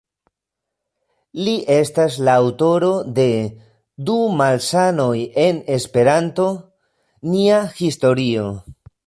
Li 1.47 1.51
estas 1.73 2.15
la 2.29 2.33
aŭtoro 2.45 2.89
de 3.19 3.25
"Du 4.09 4.17
Malsanoj 4.41 5.13
en 5.45 5.61
Esperanto", 5.77 6.49
"Nia 7.37 7.63
Historio. 7.85 8.49